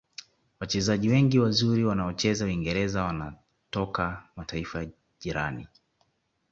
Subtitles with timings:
[0.59, 4.89] wachezaji wengi wazuri waonaocheza uingereza wanatoka mataifa ya
[5.19, 5.67] jirani